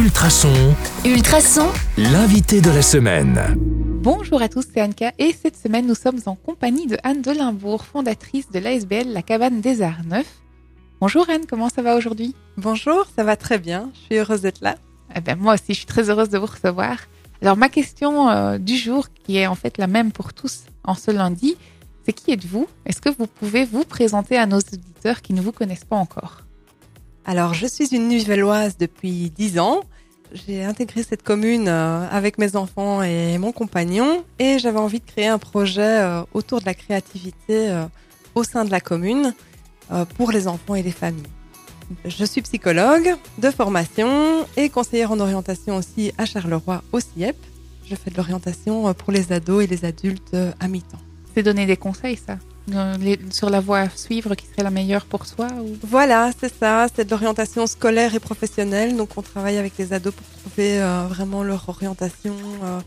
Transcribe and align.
Ultrason, 0.00 0.74
Ultrason, 1.04 1.68
l'invité 1.98 2.62
de 2.62 2.70
la 2.70 2.80
semaine. 2.80 3.38
Bonjour 4.00 4.40
à 4.40 4.48
tous, 4.48 4.64
c'est 4.72 4.80
Anka 4.80 5.12
et 5.18 5.34
cette 5.34 5.58
semaine 5.58 5.86
nous 5.86 5.94
sommes 5.94 6.20
en 6.24 6.36
compagnie 6.36 6.86
de 6.86 6.96
Anne 7.02 7.20
Delimbourg, 7.20 7.84
fondatrice 7.84 8.50
de 8.50 8.60
l'ASBL 8.60 9.12
La 9.12 9.20
Cabane 9.20 9.60
des 9.60 9.82
Arts 9.82 10.06
Neufs. 10.06 10.40
Bonjour 11.02 11.28
Anne, 11.28 11.44
comment 11.46 11.68
ça 11.68 11.82
va 11.82 11.96
aujourd'hui? 11.96 12.34
Bonjour, 12.56 13.08
ça 13.14 13.24
va 13.24 13.36
très 13.36 13.58
bien. 13.58 13.90
Je 13.92 13.98
suis 13.98 14.16
heureuse 14.16 14.40
d'être 14.40 14.62
là. 14.62 14.76
Eh 15.14 15.20
ben, 15.20 15.36
Moi 15.38 15.52
aussi, 15.52 15.74
je 15.74 15.80
suis 15.80 15.86
très 15.86 16.08
heureuse 16.08 16.30
de 16.30 16.38
vous 16.38 16.46
recevoir. 16.46 16.96
Alors 17.42 17.58
ma 17.58 17.68
question 17.68 18.30
euh, 18.30 18.56
du 18.56 18.78
jour, 18.78 19.08
qui 19.12 19.36
est 19.36 19.46
en 19.46 19.54
fait 19.54 19.76
la 19.76 19.86
même 19.86 20.12
pour 20.12 20.32
tous 20.32 20.60
en 20.82 20.94
ce 20.94 21.10
lundi, 21.10 21.56
c'est 22.06 22.14
qui 22.14 22.30
êtes-vous? 22.30 22.66
Est-ce 22.86 23.02
que 23.02 23.10
vous 23.10 23.26
pouvez 23.26 23.66
vous 23.66 23.84
présenter 23.84 24.38
à 24.38 24.46
nos 24.46 24.60
auditeurs 24.60 25.20
qui 25.20 25.34
ne 25.34 25.42
vous 25.42 25.52
connaissent 25.52 25.84
pas 25.84 25.96
encore? 25.96 26.44
Alors, 27.26 27.54
je 27.54 27.66
suis 27.66 27.94
une 27.94 28.08
Nivelloise 28.08 28.78
depuis 28.78 29.30
10 29.30 29.58
ans. 29.58 29.82
J'ai 30.32 30.62
intégré 30.64 31.02
cette 31.02 31.24
commune 31.24 31.66
euh, 31.66 32.06
avec 32.08 32.38
mes 32.38 32.54
enfants 32.54 33.02
et 33.02 33.36
mon 33.38 33.50
compagnon 33.50 34.24
et 34.38 34.60
j'avais 34.60 34.78
envie 34.78 35.00
de 35.00 35.04
créer 35.04 35.26
un 35.26 35.38
projet 35.38 35.82
euh, 35.82 36.22
autour 36.34 36.60
de 36.60 36.66
la 36.66 36.74
créativité 36.74 37.70
euh, 37.70 37.84
au 38.36 38.44
sein 38.44 38.64
de 38.64 38.70
la 38.70 38.80
commune 38.80 39.34
pour 40.16 40.30
les 40.30 40.46
enfants 40.46 40.76
et 40.76 40.84
les 40.84 40.92
familles. 40.92 41.24
Je 42.04 42.24
suis 42.24 42.42
psychologue 42.42 43.16
de 43.38 43.50
formation 43.50 44.46
et 44.56 44.68
conseillère 44.68 45.10
en 45.10 45.18
orientation 45.18 45.76
aussi 45.76 46.12
à 46.16 46.26
Charleroi 46.26 46.84
au 46.92 47.00
CIEP. 47.00 47.34
Je 47.84 47.96
fais 47.96 48.12
de 48.12 48.16
l'orientation 48.16 48.94
pour 48.94 49.10
les 49.10 49.32
ados 49.32 49.64
et 49.64 49.66
les 49.66 49.84
adultes 49.84 50.36
à 50.60 50.68
mi-temps. 50.68 51.00
C'est 51.34 51.42
donner 51.42 51.66
des 51.66 51.76
conseils, 51.76 52.16
ça? 52.24 52.38
Les- 53.00 53.18
Sur 53.30 53.50
la 53.50 53.60
voie 53.60 53.80
à 53.80 53.88
suivre 53.90 54.34
qui 54.34 54.46
serait 54.46 54.62
la 54.62 54.70
meilleure 54.70 55.04
pour 55.06 55.26
soi 55.26 55.48
ou... 55.62 55.76
Voilà, 55.82 56.30
c'est 56.38 56.52
ça, 56.58 56.86
c'est 56.94 57.04
de 57.04 57.10
l'orientation 57.10 57.66
scolaire 57.66 58.14
et 58.14 58.20
professionnelle. 58.20 58.96
Donc 58.96 59.10
on 59.16 59.22
travaille 59.22 59.58
avec 59.58 59.74
les 59.78 59.92
ados 59.92 60.14
pour 60.14 60.26
trouver 60.42 60.80
euh, 60.80 61.04
vraiment 61.08 61.42
leur 61.42 61.68
orientation, 61.68 62.34
euh, 62.64 62.80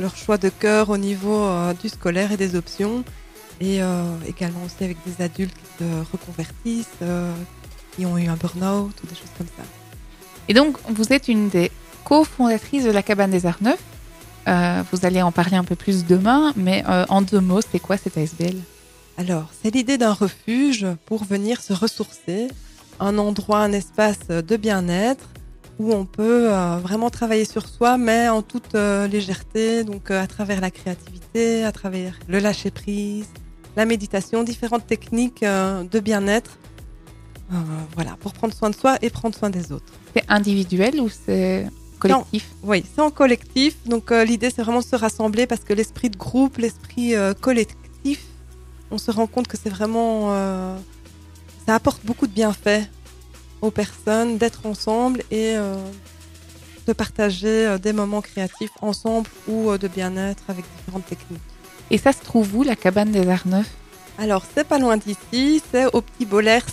leur 0.00 0.16
choix 0.16 0.38
de 0.38 0.48
cœur 0.48 0.90
au 0.90 0.96
niveau 0.98 1.42
euh, 1.44 1.72
du 1.74 1.88
scolaire 1.88 2.32
et 2.32 2.36
des 2.36 2.54
options. 2.56 3.04
Et 3.60 3.80
également 4.28 4.62
aussi 4.64 4.84
avec 4.84 4.98
des 5.04 5.20
adultes 5.24 5.52
qui 5.52 5.84
se 5.84 6.12
reconvertissent, 6.12 6.98
qui 7.96 8.06
ont 8.06 8.16
eu 8.16 8.28
un 8.28 8.36
burn-out 8.36 8.92
ou 9.02 9.06
des 9.08 9.16
choses 9.16 9.32
comme 9.36 9.48
ça. 9.56 9.64
Et 10.46 10.54
donc, 10.54 10.76
vous 10.88 11.12
êtes 11.12 11.26
une 11.26 11.48
des 11.48 11.72
cofondatrices 12.04 12.84
de 12.84 12.92
la 12.92 13.02
Cabane 13.02 13.32
des 13.32 13.46
Arts 13.46 13.58
Neufs. 13.60 14.84
Vous 14.92 15.04
allez 15.04 15.22
en 15.22 15.32
parler 15.32 15.56
un 15.56 15.64
peu 15.64 15.74
plus 15.74 16.06
demain, 16.06 16.52
mais 16.54 16.84
en 17.08 17.20
deux 17.20 17.40
mots, 17.40 17.58
c'est 17.72 17.80
quoi 17.80 17.96
cette 17.96 18.16
ASBL 18.16 18.54
Alors, 19.18 19.50
c'est 19.60 19.74
l'idée 19.74 19.98
d'un 19.98 20.12
refuge 20.12 20.86
pour 21.06 21.24
venir 21.24 21.60
se 21.60 21.72
ressourcer, 21.72 22.46
un 23.00 23.18
endroit, 23.18 23.58
un 23.58 23.72
espace 23.72 24.28
de 24.28 24.56
bien-être 24.56 25.30
où 25.80 25.92
on 25.92 26.06
peut 26.06 26.52
euh, 26.52 26.78
vraiment 26.78 27.10
travailler 27.10 27.44
sur 27.44 27.68
soi, 27.68 27.98
mais 27.98 28.28
en 28.28 28.42
toute 28.42 28.76
euh, 28.76 29.08
légèreté, 29.08 29.82
donc 29.82 30.12
euh, 30.12 30.22
à 30.22 30.28
travers 30.28 30.60
la 30.60 30.70
créativité, 30.70 31.64
à 31.64 31.72
travers 31.72 32.16
le 32.28 32.38
lâcher-prise, 32.38 33.26
la 33.76 33.86
méditation, 33.86 34.44
différentes 34.44 34.86
techniques 34.86 35.42
de 35.42 35.98
bien-être, 36.00 36.56
voilà, 37.96 38.16
pour 38.20 38.32
prendre 38.34 38.54
soin 38.54 38.70
de 38.70 38.76
soi 38.76 38.98
et 39.02 39.10
prendre 39.10 39.34
soin 39.34 39.50
des 39.50 39.72
autres. 39.72 39.92
C'est 40.14 40.24
individuel 40.28 41.00
ou 41.00 41.08
c'est 41.08 41.66
collectif? 41.98 42.50
Oui, 42.62 42.84
c'est 42.94 43.00
en 43.00 43.10
collectif. 43.10 43.76
Donc 43.86 44.10
l'idée, 44.10 44.50
c'est 44.50 44.62
vraiment 44.62 44.80
de 44.80 44.84
se 44.84 44.96
rassembler 44.96 45.46
parce 45.46 45.62
que 45.62 45.72
l'esprit 45.72 46.10
de 46.10 46.16
groupe, 46.16 46.58
l'esprit 46.58 47.14
collectif, 47.40 48.20
on 48.90 48.98
se 48.98 49.10
rend 49.10 49.26
compte 49.26 49.48
que 49.48 49.56
c'est 49.62 49.70
vraiment... 49.70 50.34
euh, 50.34 50.76
ça 51.66 51.74
apporte 51.74 52.04
beaucoup 52.04 52.26
de 52.26 52.32
bienfaits 52.32 52.88
aux 53.60 53.70
personnes 53.70 54.38
d'être 54.38 54.64
ensemble 54.64 55.20
et 55.30 55.56
euh, 55.56 55.76
de 56.86 56.92
partager 56.92 57.66
euh, 57.66 57.78
des 57.78 57.92
moments 57.92 58.22
créatifs 58.22 58.70
ensemble 58.80 59.28
ou 59.46 59.76
de 59.76 59.88
bien-être 59.88 60.44
avec 60.48 60.64
différentes 60.78 61.06
techniques. 61.06 61.40
Et 61.90 61.98
ça 61.98 62.12
se 62.12 62.20
trouve 62.20 62.54
où, 62.54 62.62
la 62.62 62.76
Cabane 62.76 63.10
des 63.10 63.28
Arts 63.28 63.46
Neufs 63.46 63.70
Alors, 64.18 64.44
c'est 64.54 64.64
pas 64.64 64.78
loin 64.78 64.96
d'ici, 64.96 65.62
c'est 65.70 65.86
au 65.94 66.00
Petit 66.02 66.26
Bollers, 66.26 66.66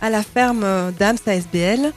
à 0.00 0.10
la 0.10 0.22
ferme 0.22 0.92
d'Ams 0.98 1.18
ASBL. 1.26 1.92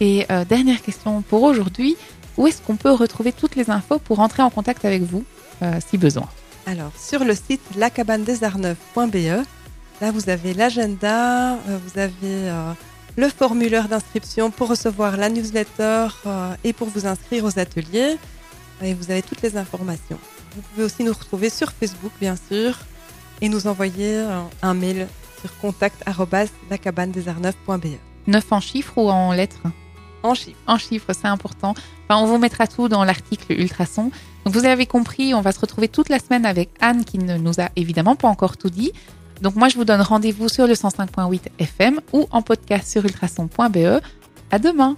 Et 0.00 0.26
euh, 0.30 0.44
dernière 0.44 0.80
question 0.82 1.22
pour 1.22 1.42
aujourd'hui, 1.42 1.96
où 2.36 2.46
est-ce 2.46 2.62
qu'on 2.62 2.76
peut 2.76 2.92
retrouver 2.92 3.32
toutes 3.32 3.54
les 3.54 3.70
infos 3.70 3.98
pour 3.98 4.20
entrer 4.20 4.42
en 4.42 4.50
contact 4.50 4.84
avec 4.84 5.02
vous, 5.02 5.24
euh, 5.62 5.78
si 5.86 5.98
besoin? 5.98 6.28
Alors, 6.70 6.92
sur 6.96 7.24
le 7.24 7.34
site 7.34 7.60
lacabanedesarneufs.be, 7.74 9.44
là, 10.00 10.12
vous 10.12 10.30
avez 10.30 10.54
l'agenda, 10.54 11.54
euh, 11.54 11.78
vous 11.84 11.98
avez 11.98 12.12
euh, 12.22 12.72
le 13.16 13.28
formulaire 13.28 13.88
d'inscription 13.88 14.52
pour 14.52 14.68
recevoir 14.68 15.16
la 15.16 15.30
newsletter 15.30 16.06
euh, 16.26 16.54
et 16.62 16.72
pour 16.72 16.86
vous 16.86 17.08
inscrire 17.08 17.44
aux 17.44 17.58
ateliers. 17.58 18.18
Et 18.82 18.94
vous 18.94 19.10
avez 19.10 19.22
toutes 19.22 19.42
les 19.42 19.56
informations. 19.56 20.20
Vous 20.54 20.62
pouvez 20.62 20.84
aussi 20.84 21.02
nous 21.02 21.12
retrouver 21.12 21.50
sur 21.50 21.72
Facebook, 21.72 22.12
bien 22.20 22.36
sûr, 22.36 22.78
et 23.40 23.48
nous 23.48 23.66
envoyer 23.66 24.24
un 24.62 24.74
mail 24.74 25.08
sur 25.40 25.58
contact.lacabanedesarneufs.be. 25.58 27.96
Neuf 28.28 28.52
en 28.52 28.60
chiffres 28.60 28.96
ou 28.96 29.10
en 29.10 29.32
lettres? 29.32 29.66
En 30.22 30.34
chiffres. 30.78 31.12
C'est 31.12 31.28
important. 31.28 31.74
Enfin, 32.08 32.20
on 32.22 32.26
vous 32.26 32.38
mettra 32.38 32.66
tout 32.66 32.88
dans 32.88 33.04
l'article 33.04 33.52
Ultrason. 33.52 34.10
Donc 34.44 34.54
vous 34.54 34.64
avez 34.64 34.86
compris, 34.86 35.34
on 35.34 35.40
va 35.40 35.52
se 35.52 35.60
retrouver 35.60 35.88
toute 35.88 36.08
la 36.08 36.18
semaine 36.18 36.46
avec 36.46 36.70
Anne 36.80 37.04
qui 37.04 37.18
ne 37.18 37.36
nous 37.36 37.60
a 37.60 37.68
évidemment 37.76 38.16
pas 38.16 38.28
encore 38.28 38.56
tout 38.56 38.70
dit. 38.70 38.92
Donc 39.42 39.56
moi, 39.56 39.68
je 39.68 39.76
vous 39.76 39.84
donne 39.84 40.00
rendez-vous 40.00 40.48
sur 40.48 40.66
le 40.66 40.74
105.8 40.74 41.40
FM 41.58 42.00
ou 42.12 42.26
en 42.30 42.42
podcast 42.42 42.90
sur 42.90 43.04
ultrason.be. 43.04 44.00
À 44.50 44.58
demain 44.58 44.88